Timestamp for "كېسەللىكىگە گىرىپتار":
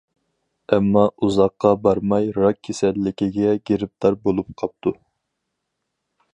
2.69-4.19